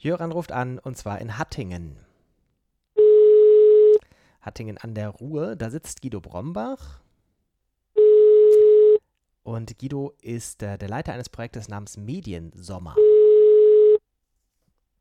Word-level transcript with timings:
Jöran 0.00 0.30
ruft 0.30 0.52
an 0.52 0.78
und 0.78 0.96
zwar 0.96 1.20
in 1.20 1.38
Hattingen. 1.38 1.96
Hattingen 4.40 4.78
an 4.78 4.94
der 4.94 5.08
Ruhr, 5.08 5.56
da 5.56 5.70
sitzt 5.70 6.02
Guido 6.02 6.20
Brombach. 6.20 7.00
Und 9.42 9.76
Guido 9.80 10.12
ist 10.22 10.62
äh, 10.62 10.78
der 10.78 10.88
Leiter 10.88 11.14
eines 11.14 11.28
Projektes 11.28 11.68
namens 11.68 11.96
Mediensommer. 11.96 12.94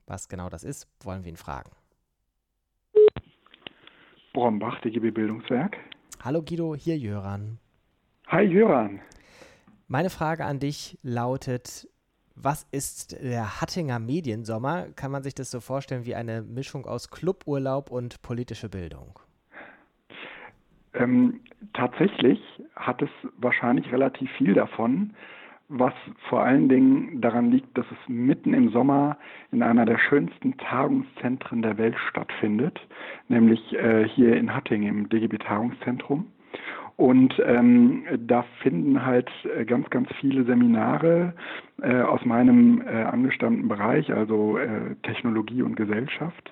Was 0.07 0.29
genau 0.29 0.49
das 0.49 0.63
ist, 0.63 0.87
wollen 1.01 1.23
wir 1.23 1.29
ihn 1.31 1.37
fragen. 1.37 1.69
Brombach, 4.33 4.81
DGB 4.81 5.11
Bildungswerk. 5.11 5.77
Hallo 6.23 6.41
Guido, 6.41 6.73
hier 6.73 6.97
Jöran. 6.97 7.59
Hi 8.29 8.41
Jöran. 8.41 8.99
Meine 9.87 10.09
Frage 10.09 10.43
an 10.43 10.59
dich 10.59 10.97
lautet, 11.03 11.87
was 12.41 12.67
ist 12.71 13.21
der 13.21 13.61
Hattinger 13.61 13.99
Mediensommer? 13.99 14.87
Kann 14.95 15.11
man 15.11 15.23
sich 15.23 15.33
das 15.33 15.49
so 15.49 15.59
vorstellen 15.59 16.05
wie 16.05 16.15
eine 16.15 16.43
Mischung 16.43 16.85
aus 16.85 17.09
Cluburlaub 17.09 17.89
und 17.89 18.21
politische 18.21 18.69
Bildung? 18.69 19.19
Ähm, 20.93 21.41
tatsächlich 21.73 22.39
hat 22.75 23.01
es 23.01 23.09
wahrscheinlich 23.37 23.91
relativ 23.91 24.29
viel 24.37 24.53
davon, 24.53 25.13
was 25.69 25.93
vor 26.29 26.43
allen 26.43 26.69
Dingen 26.69 27.21
daran 27.21 27.51
liegt, 27.51 27.77
dass 27.77 27.85
es 27.91 28.07
mitten 28.07 28.53
im 28.53 28.69
Sommer 28.71 29.17
in 29.51 29.61
einer 29.63 29.85
der 29.85 29.97
schönsten 29.97 30.57
Tagungszentren 30.57 31.61
der 31.61 31.77
Welt 31.77 31.95
stattfindet, 32.09 32.79
nämlich 33.27 33.73
äh, 33.73 34.07
hier 34.07 34.37
in 34.37 34.53
Hattingen 34.53 34.87
im 34.87 35.09
DGB 35.09 35.39
Tagungszentrum. 35.39 36.27
Und 36.97 37.39
ähm, 37.45 38.05
da 38.17 38.43
finden 38.63 39.05
halt 39.05 39.29
äh, 39.55 39.65
ganz, 39.65 39.87
ganz 39.91 40.09
viele 40.19 40.43
Seminare 40.45 41.33
äh, 41.81 42.01
aus 42.01 42.25
meinem 42.25 42.81
äh, 42.81 43.03
angestammten 43.03 43.67
Bereich, 43.67 44.11
also 44.11 44.57
äh, 44.57 44.95
Technologie 45.03 45.61
und 45.61 45.75
Gesellschaft, 45.75 46.51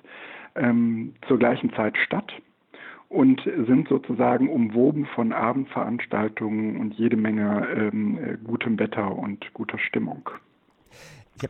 ähm, 0.54 1.14
zur 1.26 1.40
gleichen 1.40 1.72
Zeit 1.72 1.96
statt 1.98 2.32
und 3.08 3.42
sind 3.66 3.88
sozusagen 3.88 4.48
umwoben 4.48 5.06
von 5.06 5.32
Abendveranstaltungen 5.32 6.76
und 6.76 6.94
jede 6.94 7.16
Menge 7.16 7.66
ähm, 7.76 8.18
äh, 8.18 8.36
gutem 8.44 8.78
Wetter 8.78 9.16
und 9.16 9.52
guter 9.52 9.78
Stimmung. 9.78 10.30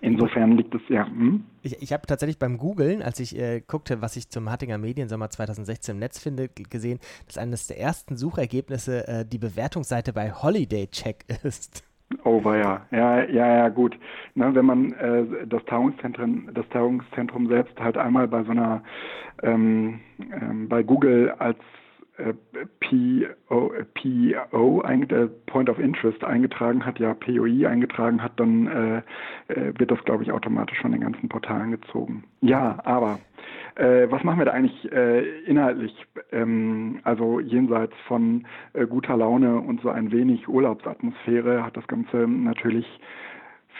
Insofern 0.01 0.53
liegt 0.53 0.75
es 0.75 0.83
ja. 0.89 1.07
Hm? 1.07 1.45
Ich, 1.63 1.83
ich 1.83 1.93
habe 1.93 2.07
tatsächlich 2.07 2.39
beim 2.39 2.59
Googlen, 2.59 3.03
als 3.03 3.21
ich 3.21 3.39
äh, 3.39 3.61
guckte, 3.67 4.03
was 4.03 4.17
ich 4.17 4.29
zum 4.29 4.51
Hattinger 4.51 4.79
Mediensommer 4.79 5.31
2016 5.31 5.95
im 5.95 5.99
Netz 5.99 6.19
finde, 6.19 6.49
gesehen, 6.49 6.99
dass 7.27 7.39
eines 7.39 7.67
der 7.67 7.79
ersten 7.79 8.17
Suchergebnisse 8.17 9.07
äh, 9.07 9.25
die 9.25 9.39
Bewertungsseite 9.39 10.13
bei 10.13 10.33
Holiday 10.33 10.89
Check 10.89 11.25
ist. 11.45 11.85
Oh, 12.23 12.43
war 12.45 12.57
ja, 12.57 12.87
ja, 12.93 13.25
ja, 13.25 13.57
ja, 13.57 13.69
gut. 13.69 13.99
Ne, 14.35 14.55
wenn 14.55 14.65
man 14.65 14.93
äh, 14.93 15.47
das 15.47 15.65
Tagungszentrum, 15.65 16.49
das 16.55 16.69
Tagungszentrum 16.69 17.49
selbst 17.49 17.79
halt 17.81 17.97
einmal 17.97 18.29
bei 18.29 18.45
so 18.45 18.53
einer, 18.53 18.83
ähm, 19.43 20.01
ähm, 20.21 20.69
bei 20.69 20.85
Google 20.85 21.33
als 21.39 21.59
PO, 22.81 23.73
PO 23.95 24.83
äh, 24.83 25.27
Point 25.47 25.69
of 25.69 25.79
Interest 25.79 26.25
eingetragen 26.25 26.85
hat, 26.85 26.99
ja 26.99 27.15
POI 27.15 27.67
eingetragen 27.69 28.23
hat, 28.23 28.33
dann 28.37 28.67
äh, 28.67 29.53
äh, 29.53 29.73
wird 29.79 29.91
das, 29.91 30.03
glaube 30.05 30.23
ich, 30.23 30.33
automatisch 30.33 30.81
von 30.81 30.93
den 30.93 31.03
ganzen 31.03 31.29
Portalen 31.29 31.73
gezogen. 31.73 32.25
Ja, 32.41 32.79
aber 32.85 33.19
äh, 33.75 34.11
was 34.11 34.25
machen 34.25 34.39
wir 34.39 34.47
da 34.47 34.53
eigentlich 34.53 34.91
äh, 34.93 35.41
inhaltlich? 35.45 35.95
Ähm, 36.33 37.01
also 37.05 37.41
jenseits 37.41 37.95
von 38.07 38.47
guter 38.89 39.17
Laune 39.17 39.61
und 39.61 39.83
so 39.83 39.91
ein 39.91 40.11
wenig 40.11 40.49
Urlaubsatmosphäre 40.49 41.65
hat 41.65 41.77
das 41.77 41.87
Ganze 41.87 42.27
natürlich 42.27 42.87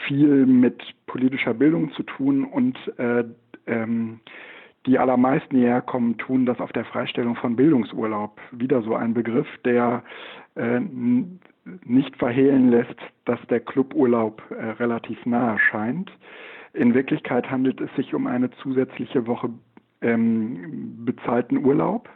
viel 0.05 0.45
mit 0.45 0.81
politischer 1.07 1.53
Bildung 1.53 1.91
zu 1.93 2.03
tun 2.03 2.43
und 2.43 2.77
äh, 2.97 3.23
ähm, 3.65 4.19
die 4.87 4.97
allermeisten, 4.97 5.57
die 5.57 5.65
herkommen, 5.65 6.17
tun 6.17 6.45
das 6.45 6.59
auf 6.59 6.71
der 6.71 6.85
Freistellung 6.85 7.35
von 7.35 7.55
Bildungsurlaub. 7.55 8.39
Wieder 8.51 8.81
so 8.81 8.95
ein 8.95 9.13
Begriff, 9.13 9.47
der 9.65 10.03
äh, 10.55 10.79
nicht 11.85 12.15
verhehlen 12.15 12.69
lässt, 12.69 12.95
dass 13.25 13.39
der 13.49 13.59
Cluburlaub 13.59 14.41
äh, 14.49 14.69
relativ 14.71 15.25
nahe 15.25 15.59
scheint. 15.59 16.11
In 16.73 16.93
Wirklichkeit 16.93 17.49
handelt 17.51 17.81
es 17.81 17.93
sich 17.95 18.13
um 18.13 18.27
eine 18.27 18.49
zusätzliche 18.51 19.27
Woche 19.27 19.49
ähm, 20.01 21.05
bezahlten 21.05 21.65
Urlaub 21.65 22.07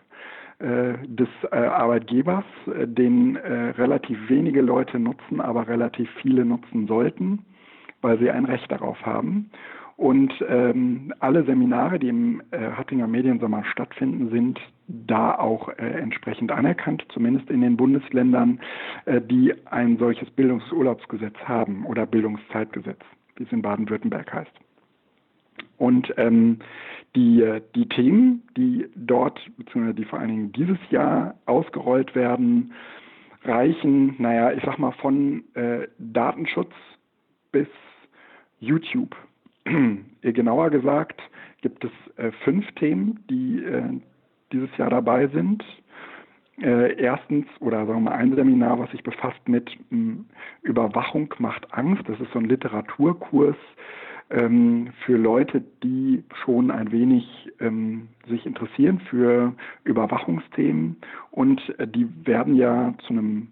äh, 0.59 0.93
des 1.07 1.29
äh, 1.51 1.55
Arbeitgebers, 1.55 2.45
äh, 2.67 2.87
den 2.87 3.35
äh, 3.35 3.71
relativ 3.71 4.17
wenige 4.29 4.61
Leute 4.61 4.99
nutzen, 4.99 5.41
aber 5.41 5.67
relativ 5.67 6.09
viele 6.21 6.45
nutzen 6.45 6.87
sollten, 6.87 7.39
weil 8.01 8.19
sie 8.19 8.29
ein 8.29 8.45
Recht 8.45 8.71
darauf 8.71 9.03
haben. 9.05 9.49
Und 10.01 10.33
ähm, 10.49 11.13
alle 11.19 11.43
Seminare, 11.43 11.99
die 11.99 12.07
im 12.07 12.41
äh, 12.49 12.71
Hattinger 12.71 13.05
Mediensommer 13.05 13.63
stattfinden, 13.65 14.31
sind 14.31 14.59
da 14.87 15.35
auch 15.35 15.69
äh, 15.69 15.73
entsprechend 15.75 16.51
anerkannt, 16.51 17.05
zumindest 17.09 17.51
in 17.51 17.61
den 17.61 17.77
Bundesländern, 17.77 18.59
äh, 19.05 19.21
die 19.21 19.53
ein 19.67 19.99
solches 19.99 20.27
Bildungsurlaubsgesetz 20.31 21.35
haben 21.45 21.85
oder 21.85 22.07
Bildungszeitgesetz, 22.07 22.97
wie 23.35 23.43
es 23.43 23.51
in 23.51 23.61
Baden-Württemberg 23.61 24.33
heißt. 24.33 24.51
Und 25.77 26.11
ähm, 26.17 26.57
die, 27.15 27.59
die 27.75 27.87
Themen, 27.87 28.41
die 28.57 28.87
dort, 28.95 29.39
beziehungsweise 29.55 29.93
die 29.93 30.05
vor 30.05 30.17
allen 30.17 30.29
Dingen 30.29 30.51
dieses 30.51 30.79
Jahr 30.89 31.35
ausgerollt 31.45 32.15
werden, 32.15 32.73
reichen, 33.43 34.15
naja, 34.17 34.51
ich 34.51 34.63
sag 34.65 34.79
mal, 34.79 34.93
von 34.93 35.43
äh, 35.53 35.87
Datenschutz 35.99 36.73
bis 37.51 37.67
YouTube. 38.59 39.15
Genauer 40.21 40.69
gesagt 40.69 41.21
gibt 41.61 41.83
es 41.83 41.91
äh, 42.17 42.31
fünf 42.43 42.69
Themen, 42.73 43.23
die 43.29 43.63
äh, 43.63 43.99
dieses 44.51 44.75
Jahr 44.77 44.89
dabei 44.89 45.27
sind. 45.27 45.63
Äh, 46.61 46.95
erstens, 47.01 47.47
oder 47.59 47.85
sagen 47.85 48.03
wir 48.03 48.11
mal, 48.11 48.17
ein 48.17 48.35
Seminar, 48.35 48.79
was 48.79 48.91
sich 48.91 49.03
befasst 49.03 49.47
mit 49.47 49.71
m, 49.91 50.25
Überwachung 50.61 51.33
macht 51.39 51.73
Angst. 51.73 52.03
Das 52.07 52.19
ist 52.19 52.31
so 52.33 52.39
ein 52.39 52.45
Literaturkurs 52.45 53.55
ähm, 54.29 54.89
für 55.05 55.17
Leute, 55.17 55.63
die 55.83 56.23
schon 56.43 56.69
ein 56.71 56.91
wenig 56.91 57.25
ähm, 57.59 58.09
sich 58.27 58.45
interessieren 58.45 58.99
für 59.09 59.53
Überwachungsthemen. 59.83 60.97
Und 61.31 61.61
äh, 61.79 61.87
die 61.87 62.07
werden 62.25 62.55
ja 62.55 62.93
zu 63.07 63.13
einem, 63.13 63.47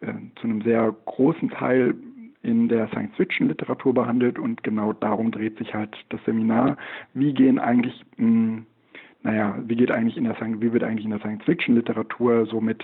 äh, 0.00 0.12
zu 0.40 0.46
einem 0.46 0.62
sehr 0.62 0.94
großen 1.04 1.50
Teil 1.50 1.94
in 2.42 2.68
der 2.68 2.88
Science-Fiction-Literatur 2.88 3.94
behandelt 3.94 4.38
und 4.38 4.62
genau 4.62 4.92
darum 4.92 5.30
dreht 5.30 5.58
sich 5.58 5.74
halt 5.74 5.96
das 6.08 6.20
Seminar. 6.24 6.76
Wie 7.14 7.34
gehen 7.34 7.58
eigentlich, 7.58 8.04
mh, 8.16 8.26
hm, 8.26 8.66
naja, 9.22 9.58
wie 9.66 9.76
geht 9.76 9.90
eigentlich 9.90 10.16
in 10.16 10.24
der 10.24 10.36
wie 10.40 10.72
wird 10.72 10.82
eigentlich 10.82 11.04
in 11.04 11.10
der 11.10 11.20
Science-Fiction-Literatur 11.20 12.46
so 12.46 12.60
mit, 12.60 12.82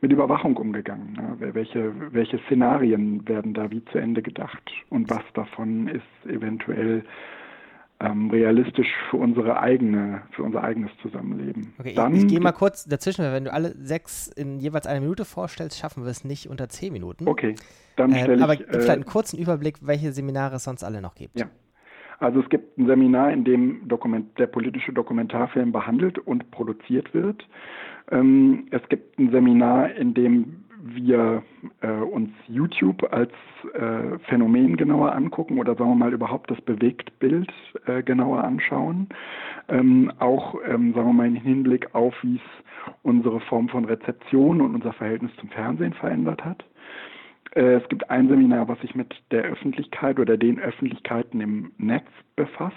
mit 0.00 0.10
Überwachung 0.10 0.56
umgegangen? 0.56 1.12
Ne? 1.12 1.54
Welche, 1.54 1.92
welche 2.12 2.38
Szenarien 2.46 3.28
werden 3.28 3.52
da 3.52 3.70
wie 3.70 3.84
zu 3.86 3.98
Ende 3.98 4.22
gedacht 4.22 4.72
und 4.88 5.10
was 5.10 5.24
davon 5.34 5.88
ist 5.88 6.30
eventuell 6.30 7.04
ähm, 8.00 8.30
realistisch 8.30 8.88
für 9.10 9.16
unsere 9.16 9.58
eigene, 9.58 10.22
für 10.32 10.42
unser 10.42 10.62
eigenes 10.62 10.90
Zusammenleben. 11.00 11.72
Okay, 11.78 11.94
Dann, 11.94 12.14
ich, 12.14 12.24
ich 12.24 12.28
gehe 12.28 12.40
mal 12.40 12.52
kurz 12.52 12.84
dazwischen, 12.84 13.24
weil 13.24 13.32
wenn 13.32 13.44
du 13.44 13.52
alle 13.52 13.74
sechs 13.78 14.28
in 14.28 14.60
jeweils 14.60 14.86
eine 14.86 15.00
Minute 15.00 15.24
vorstellst, 15.24 15.78
schaffen 15.78 16.04
wir 16.04 16.10
es 16.10 16.24
nicht 16.24 16.48
unter 16.48 16.68
zehn 16.68 16.92
Minuten. 16.92 17.26
Okay, 17.26 17.54
dann 17.96 18.12
äh, 18.12 18.18
stelle 18.18 18.36
ich. 18.36 18.42
Aber 18.42 18.54
vielleicht 18.54 18.90
einen 18.90 19.04
kurzen 19.06 19.38
Überblick, 19.38 19.76
welche 19.80 20.12
Seminare 20.12 20.56
es 20.56 20.64
sonst 20.64 20.84
alle 20.84 21.00
noch 21.00 21.14
gibt. 21.14 21.38
Ja. 21.38 21.46
Also 22.18 22.40
es 22.40 22.48
gibt 22.48 22.78
ein 22.78 22.86
Seminar, 22.86 23.32
in 23.32 23.44
dem 23.44 23.88
Dokument, 23.88 24.38
der 24.38 24.46
politische 24.46 24.92
Dokumentarfilm 24.92 25.72
behandelt 25.72 26.18
und 26.18 26.50
produziert 26.50 27.12
wird. 27.12 27.46
Ähm, 28.10 28.68
es 28.70 28.80
gibt 28.88 29.18
ein 29.18 29.30
Seminar, 29.30 29.92
in 29.94 30.14
dem 30.14 30.65
wir 30.94 31.42
äh, 31.80 31.88
uns 31.88 32.30
YouTube 32.48 33.12
als 33.12 33.32
äh, 33.74 34.18
Phänomen 34.28 34.76
genauer 34.76 35.12
angucken 35.12 35.58
oder 35.58 35.74
sagen 35.74 35.90
wir 35.90 35.96
mal 35.96 36.12
überhaupt 36.12 36.50
das 36.50 36.60
Bewegtbild 36.62 37.52
äh, 37.86 38.02
genauer 38.02 38.44
anschauen. 38.44 39.08
Ähm, 39.68 40.12
auch 40.18 40.54
ähm, 40.66 40.94
sagen 40.94 41.08
wir 41.08 41.12
mal 41.12 41.26
im 41.26 41.36
Hinblick 41.36 41.94
auf, 41.94 42.14
wie 42.22 42.36
es 42.36 42.94
unsere 43.02 43.40
Form 43.40 43.68
von 43.68 43.84
Rezeption 43.84 44.60
und 44.60 44.74
unser 44.74 44.92
Verhältnis 44.92 45.30
zum 45.40 45.48
Fernsehen 45.48 45.92
verändert 45.94 46.44
hat. 46.44 46.64
Äh, 47.54 47.74
es 47.74 47.88
gibt 47.88 48.08
ein 48.10 48.28
Seminar, 48.28 48.68
was 48.68 48.80
sich 48.80 48.94
mit 48.94 49.14
der 49.30 49.44
Öffentlichkeit 49.44 50.18
oder 50.18 50.36
den 50.36 50.60
Öffentlichkeiten 50.60 51.40
im 51.40 51.72
Netz 51.78 52.06
befasst. 52.36 52.76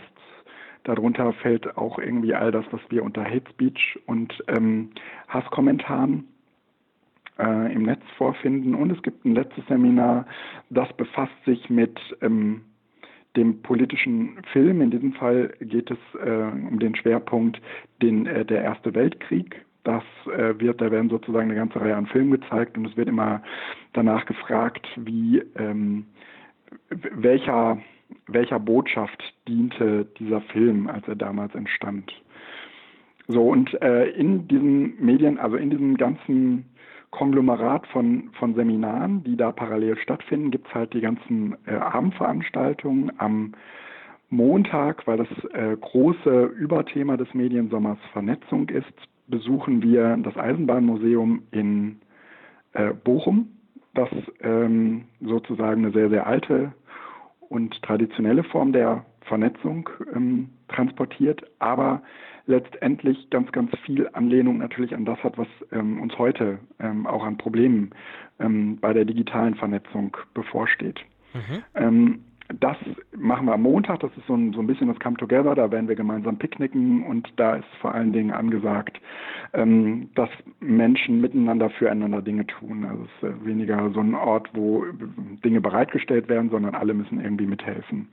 Darunter 0.84 1.34
fällt 1.34 1.78
auch 1.78 2.00
irgendwie 2.00 2.34
all 2.34 2.52
das, 2.52 2.66
was 2.72 2.82
wir 2.90 3.04
unter 3.04 3.24
Hate 3.24 3.50
Speech 3.52 4.00
und 4.06 4.44
ähm, 4.48 4.92
Hasskommentaren 5.28 6.26
äh, 7.40 7.74
im 7.74 7.84
Netz 7.84 8.02
vorfinden. 8.18 8.76
Und 8.76 8.92
es 8.92 9.02
gibt 9.02 9.26
ein 9.26 9.36
letztes 9.36 9.66
Seminar, 9.68 10.26
das 10.70 10.92
befasst 10.94 11.34
sich 11.46 11.70
mit 11.70 12.00
ähm, 12.22 12.62
dem 13.36 13.62
politischen 13.62 14.42
Film. 14.52 14.82
In 14.82 14.92
diesem 14.92 15.14
Fall 15.14 15.54
geht 15.62 15.92
es 15.92 15.98
äh, 16.24 16.30
um 16.30 16.80
den 16.80 16.96
Schwerpunkt 16.96 17.62
den, 18.02 18.26
äh, 18.26 18.46
der 18.46 18.64
Erste 18.64 18.94
Weltkrieg. 18.94 19.66
Das 19.84 20.04
äh, 20.26 20.60
wird, 20.60 20.82
da 20.82 20.92
werden 20.92 21.10
sozusagen 21.10 21.50
eine 21.50 21.56
ganze 21.56 21.80
Reihe 21.80 21.96
an 21.96 22.08
Filmen 22.08 22.32
gezeigt 22.32 22.78
und 22.78 22.86
es 22.86 22.98
wird 22.98 23.08
immer 23.08 23.42
danach 23.94 24.26
gefragt, 24.26 24.88
wie 24.98 25.42
ähm, 25.56 26.06
welcher 26.90 27.80
welcher 28.28 28.60
Botschaft 28.60 29.22
diente 29.48 30.06
dieser 30.20 30.42
Film, 30.42 30.88
als 30.88 31.08
er 31.08 31.16
damals 31.16 31.54
entstand. 31.56 32.12
So, 33.28 33.44
und 33.50 33.80
äh, 33.82 34.10
in 34.10 34.48
diesen 34.48 35.04
Medien, 35.04 35.38
also 35.38 35.56
in 35.56 35.70
diesem 35.70 35.98
ganzen 35.98 36.66
Konglomerat 37.12 37.88
von, 37.88 38.30
von 38.38 38.54
Seminaren, 38.54 39.24
die 39.24 39.36
da 39.36 39.52
parallel 39.52 39.98
stattfinden, 39.98 40.52
gibt 40.52 40.68
es 40.68 40.74
halt 40.74 40.94
die 40.94 41.02
ganzen 41.02 41.56
äh, 41.66 41.72
Abendveranstaltungen 41.74 43.12
am 43.18 43.54
Montag, 44.30 45.08
weil 45.08 45.18
das 45.18 45.28
äh, 45.54 45.76
große 45.76 46.46
Überthema 46.46 47.18
des 47.18 47.34
Mediensommers 47.34 47.98
Vernetzung 48.14 48.70
ist, 48.70 48.94
besuchen 49.28 49.82
wir 49.82 50.18
das 50.18 50.38
Eisenbahnmuseum 50.38 51.44
in 51.52 52.00
äh, 52.74 52.94
Bochum, 52.94 53.50
das 53.96 54.10
ähm, 54.42 55.06
sozusagen 55.20 55.86
eine 55.86 55.94
sehr, 55.94 56.10
sehr 56.10 56.28
alte 56.28 56.74
und 57.50 57.82
traditionelle 57.82 58.44
Form 58.44 58.72
der 58.72 59.06
Vernetzung 59.22 59.90
ähm, 60.16 60.50
transportiert, 60.80 61.44
aber 61.60 62.02
letztendlich 62.46 63.30
ganz, 63.30 63.52
ganz 63.52 63.72
viel 63.86 64.10
Anlehnung 64.14 64.58
natürlich 64.58 64.96
an 64.96 65.06
das 65.06 65.22
hat, 65.24 65.38
was 65.38 65.48
ähm, 65.72 66.02
uns 66.02 66.18
heute 66.18 66.60
ähm, 66.80 67.06
auch 67.06 67.24
an 67.24 67.38
Problemen 67.38 67.92
ähm, 68.40 68.78
bei 68.80 68.94
der 68.94 69.06
digitalen 69.06 69.56
Vernetzung 69.56 70.16
bevorsteht. 70.34 71.00
Mhm. 71.34 71.64
Ähm, 71.76 72.20
das 72.60 72.78
machen 73.16 73.46
wir 73.46 73.54
am 73.54 73.62
Montag, 73.62 74.00
das 74.00 74.10
ist 74.18 74.26
so 74.26 74.34
ein, 74.34 74.54
so 74.54 74.62
ein 74.62 74.66
bisschen 74.66 74.88
das 74.88 75.00
Come 75.00 75.18
Together, 75.18 75.54
da 75.54 75.70
werden 75.70 75.88
wir 75.88 75.96
gemeinsam 75.96 76.38
picknicken 76.38 77.04
und 77.04 77.32
da 77.36 77.58
ist 77.58 77.68
vor 77.80 77.94
allen 77.94 78.12
Dingen 78.12 78.32
angesagt, 78.32 79.00
ähm, 79.54 80.10
dass 80.16 80.30
Menschen 80.60 81.22
miteinander 81.22 81.70
füreinander 81.70 82.24
Dinge 82.24 82.48
tun. 82.48 82.86
Also 82.86 83.04
es 83.04 83.30
ist 83.30 83.30
äh, 83.30 83.46
weniger 83.46 83.92
so 83.92 84.00
ein 84.00 84.16
Ort, 84.16 84.50
wo 84.54 84.84
Dinge 85.46 85.62
bereitgestellt 85.62 86.28
werden, 86.28 86.50
sondern 86.50 86.74
alle 86.74 86.96
müssen 86.96 87.22
irgendwie 87.22 87.46
mithelfen. 87.46 88.08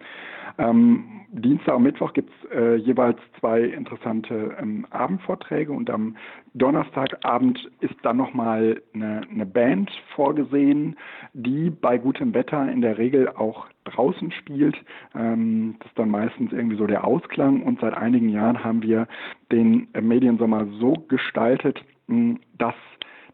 Ähm, 0.58 1.16
Dienstag 1.28 1.76
und 1.76 1.82
Mittwoch 1.82 2.12
gibt 2.12 2.30
es 2.30 2.50
äh, 2.50 2.76
jeweils 2.76 3.18
zwei 3.38 3.60
interessante 3.60 4.56
ähm, 4.60 4.86
Abendvorträge 4.90 5.72
und 5.72 5.90
am 5.90 6.16
Donnerstagabend 6.54 7.70
ist 7.80 7.96
dann 8.02 8.16
nochmal 8.16 8.80
eine, 8.94 9.22
eine 9.30 9.44
Band 9.44 9.90
vorgesehen, 10.14 10.96
die 11.34 11.68
bei 11.70 11.98
gutem 11.98 12.32
Wetter 12.32 12.70
in 12.70 12.80
der 12.80 12.96
Regel 12.96 13.28
auch 13.28 13.66
draußen 13.84 14.30
spielt. 14.32 14.76
Ähm, 15.14 15.76
das 15.80 15.88
ist 15.88 15.98
dann 15.98 16.10
meistens 16.10 16.52
irgendwie 16.52 16.76
so 16.76 16.86
der 16.86 17.04
Ausklang 17.04 17.62
und 17.62 17.80
seit 17.80 17.94
einigen 17.94 18.30
Jahren 18.30 18.64
haben 18.64 18.82
wir 18.82 19.06
den 19.52 19.88
äh, 19.92 20.00
Mediensommer 20.00 20.66
so 20.80 20.94
gestaltet, 21.08 21.84
mh, 22.06 22.36
dass 22.56 22.74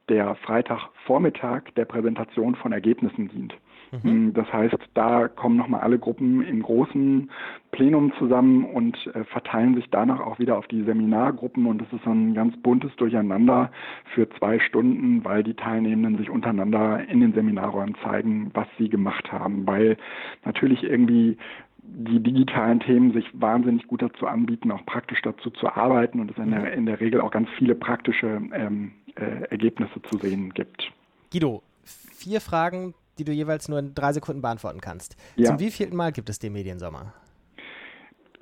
der 0.08 0.34
Freitagvormittag 0.36 1.70
der 1.76 1.84
Präsentation 1.84 2.56
von 2.56 2.72
Ergebnissen 2.72 3.28
dient. 3.28 3.54
Mhm. 3.92 4.02
Hm, 4.02 4.34
das 4.34 4.50
heißt, 4.52 4.76
da 4.94 5.28
kommen 5.28 5.56
nochmal 5.56 5.80
alle 5.80 5.98
Gruppen 5.98 6.42
im 6.42 6.62
großen 6.62 7.30
Plenum 7.72 8.12
zusammen 8.18 8.64
und 8.64 8.96
äh, 9.14 9.24
verteilen 9.24 9.74
sich 9.74 9.88
danach 9.90 10.20
auch 10.20 10.38
wieder 10.38 10.56
auf 10.56 10.66
die 10.66 10.82
Seminargruppen 10.82 11.66
und 11.66 11.82
es 11.82 11.92
ist 11.92 12.04
so 12.04 12.10
ein 12.10 12.34
ganz 12.34 12.56
buntes 12.62 12.94
Durcheinander 12.96 13.70
für 14.14 14.28
zwei 14.38 14.58
Stunden, 14.58 15.24
weil 15.24 15.42
die 15.42 15.54
Teilnehmenden 15.54 16.18
sich 16.18 16.30
untereinander 16.30 17.06
in 17.08 17.20
den 17.20 17.34
Seminarräumen 17.34 17.96
zeigen, 18.02 18.50
was 18.54 18.66
sie 18.78 18.88
gemacht 18.88 19.30
haben, 19.30 19.66
weil 19.66 19.96
natürlich 20.44 20.82
irgendwie 20.82 21.36
die 21.82 22.20
digitalen 22.20 22.80
Themen 22.80 23.12
sich 23.12 23.26
wahnsinnig 23.34 23.86
gut 23.88 24.02
dazu 24.02 24.26
anbieten, 24.26 24.70
auch 24.70 24.86
praktisch 24.86 25.20
dazu 25.22 25.50
zu 25.50 25.68
arbeiten 25.68 26.20
und 26.20 26.30
es 26.30 26.38
in 26.38 26.50
der, 26.50 26.72
in 26.72 26.86
der 26.86 27.00
Regel 27.00 27.20
auch 27.20 27.30
ganz 27.30 27.48
viele 27.58 27.74
praktische 27.74 28.40
ähm, 28.54 28.92
äh, 29.16 29.44
Ergebnisse 29.50 30.00
zu 30.02 30.16
sehen 30.18 30.54
gibt. 30.54 30.90
Guido, 31.30 31.62
vier 31.84 32.40
Fragen 32.40 32.94
die 33.22 33.30
du 33.30 33.32
jeweils 33.32 33.68
nur 33.68 33.78
in 33.78 33.94
drei 33.94 34.12
Sekunden 34.12 34.42
beantworten 34.42 34.80
kannst. 34.80 35.16
Ja. 35.36 35.46
Zum 35.46 35.60
wievielten 35.60 35.96
Mal 35.96 36.12
gibt 36.12 36.28
es 36.28 36.38
den 36.38 36.52
Mediensommer? 36.52 37.12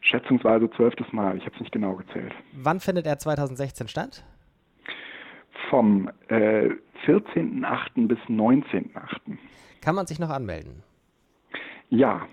Schätzungsweise 0.00 0.70
zwölftes 0.70 1.12
Mal. 1.12 1.36
Ich 1.36 1.44
habe 1.44 1.54
es 1.54 1.60
nicht 1.60 1.72
genau 1.72 1.94
gezählt. 1.94 2.32
Wann 2.52 2.80
findet 2.80 3.06
er 3.06 3.18
2016 3.18 3.88
statt? 3.88 4.24
Vom 5.68 6.10
äh, 6.28 6.70
14.8. 7.06 8.08
bis 8.08 8.18
19.8. 8.28 8.88
Kann 9.82 9.94
man 9.94 10.06
sich 10.06 10.18
noch 10.18 10.30
anmelden? 10.30 10.82
Ja, 11.90 12.26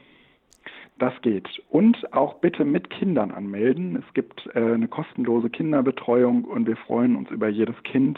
das 0.99 1.13
geht. 1.21 1.47
Und 1.69 2.13
auch 2.13 2.35
bitte 2.35 2.65
mit 2.65 2.89
Kindern 2.89 3.31
anmelden. 3.31 3.97
Es 3.97 4.13
gibt 4.13 4.49
äh, 4.53 4.59
eine 4.59 4.87
kostenlose 4.87 5.49
Kinderbetreuung 5.49 6.45
und 6.45 6.67
wir 6.67 6.77
freuen 6.77 7.15
uns 7.15 7.29
über 7.29 7.49
jedes 7.49 7.75
Kind, 7.83 8.17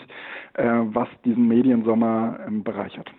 äh, 0.53 0.63
was 0.63 1.09
diesen 1.25 1.47
Mediensommer 1.47 2.39
äh, 2.47 2.51
bereichert. 2.51 3.09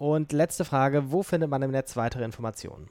Und 0.00 0.32
letzte 0.32 0.64
Frage, 0.64 1.12
wo 1.12 1.22
findet 1.22 1.50
man 1.50 1.60
im 1.60 1.72
Netz 1.72 1.94
weitere 1.94 2.24
Informationen? 2.24 2.88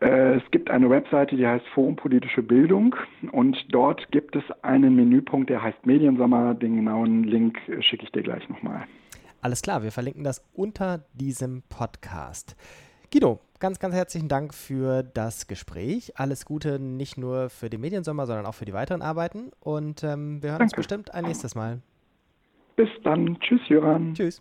Äh, 0.00 0.36
es 0.36 0.42
gibt 0.52 0.70
eine 0.70 0.88
Webseite, 0.88 1.34
die 1.34 1.44
heißt 1.44 1.66
Forum 1.74 1.96
Politische 1.96 2.40
Bildung 2.40 2.94
und 3.32 3.56
dort 3.70 4.12
gibt 4.12 4.36
es 4.36 4.44
einen 4.62 4.94
Menüpunkt, 4.94 5.50
der 5.50 5.60
heißt 5.60 5.84
Mediensommer. 5.86 6.54
Den 6.54 6.76
genauen 6.76 7.24
Link 7.24 7.58
schicke 7.80 8.04
ich 8.04 8.12
dir 8.12 8.22
gleich 8.22 8.48
nochmal. 8.48 8.84
Alles 9.40 9.60
klar, 9.60 9.82
wir 9.82 9.90
verlinken 9.90 10.22
das 10.22 10.40
unter 10.54 11.04
diesem 11.14 11.64
Podcast. 11.68 12.54
Guido, 13.12 13.40
ganz, 13.58 13.80
ganz 13.80 13.92
herzlichen 13.92 14.28
Dank 14.28 14.54
für 14.54 15.02
das 15.02 15.48
Gespräch. 15.48 16.12
Alles 16.14 16.44
Gute 16.44 16.78
nicht 16.78 17.18
nur 17.18 17.50
für 17.50 17.68
den 17.68 17.80
Mediensommer, 17.80 18.26
sondern 18.26 18.46
auch 18.46 18.54
für 18.54 18.66
die 18.66 18.72
weiteren 18.72 19.02
Arbeiten. 19.02 19.50
Und 19.58 20.04
ähm, 20.04 20.44
wir 20.44 20.50
hören 20.50 20.60
Danke. 20.60 20.62
uns 20.62 20.72
bestimmt 20.74 21.12
ein 21.12 21.24
nächstes 21.24 21.56
Mal. 21.56 21.80
Bis 22.76 22.88
dann. 23.02 23.36
Tschüss, 23.40 23.68
Jöran. 23.68 24.14
Tschüss. 24.14 24.40